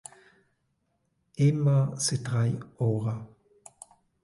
[1.47, 3.15] Emma setrai ora.